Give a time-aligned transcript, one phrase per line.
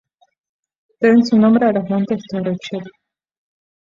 [0.99, 2.89] Deben su nombre a los montes Torricelli.